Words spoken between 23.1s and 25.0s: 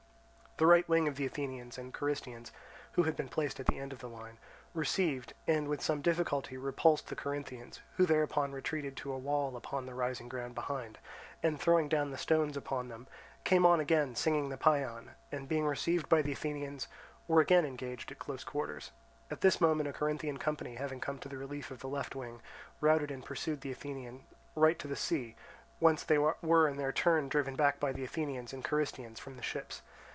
pursued the Athenian right to the